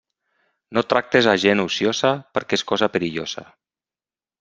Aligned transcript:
No 0.77 0.83
tractes 0.93 1.29
a 1.35 1.37
gent 1.45 1.63
ociosa, 1.67 2.13
perquè 2.39 2.61
és 2.63 2.67
cosa 2.75 2.95
perillosa. 2.97 3.51